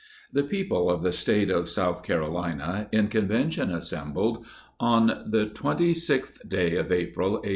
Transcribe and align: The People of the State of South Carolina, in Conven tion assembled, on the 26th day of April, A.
The 0.33 0.41
People 0.41 0.89
of 0.89 1.03
the 1.03 1.11
State 1.11 1.51
of 1.51 1.69
South 1.69 2.01
Carolina, 2.01 2.89
in 2.91 3.07
Conven 3.07 3.51
tion 3.53 3.71
assembled, 3.71 4.43
on 4.79 5.25
the 5.27 5.51
26th 5.53 6.49
day 6.49 6.75
of 6.75 6.91
April, 6.91 7.39
A. 7.45 7.49